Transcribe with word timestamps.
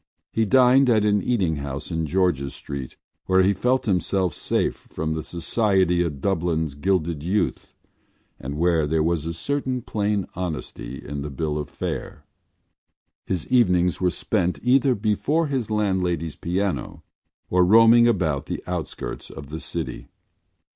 He 0.31 0.45
dined 0.45 0.89
in 0.89 1.05
an 1.05 1.21
eating 1.21 1.57
house 1.57 1.91
in 1.91 2.07
George’s 2.07 2.55
Street 2.55 2.97
where 3.27 3.43
he 3.43 3.53
felt 3.53 3.85
himself 3.85 4.33
safe 4.33 4.87
from 4.89 5.13
the 5.13 5.21
society 5.21 6.01
of 6.01 6.21
Dublin’s 6.21 6.73
gilded 6.73 7.21
youth 7.21 7.75
and 8.39 8.57
where 8.57 8.87
there 8.87 9.03
was 9.03 9.27
a 9.27 9.33
certain 9.35 9.83
plain 9.83 10.25
honesty 10.33 10.99
in 11.05 11.21
the 11.21 11.29
bill 11.29 11.55
of 11.55 11.69
fare. 11.69 12.25
His 13.27 13.47
evenings 13.49 14.01
were 14.01 14.09
spent 14.09 14.57
either 14.63 14.95
before 14.95 15.45
his 15.45 15.69
landlady’s 15.69 16.35
piano 16.35 17.03
or 17.51 17.63
roaming 17.63 18.07
about 18.07 18.47
the 18.47 18.63
outskirts 18.65 19.29
of 19.29 19.51
the 19.51 19.59
city. 19.59 20.07